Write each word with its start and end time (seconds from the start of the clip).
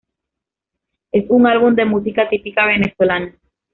Es 1.11 1.25
un 1.29 1.45
álbum 1.45 1.75
de 1.75 1.85
música 1.85 2.27
típica 2.27 2.65
venezolana. 2.65 3.35